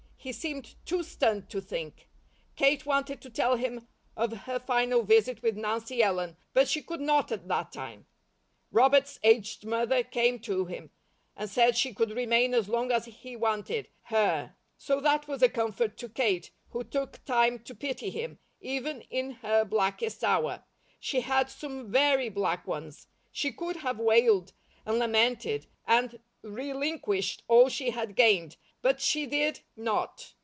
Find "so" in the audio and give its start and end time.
14.77-14.99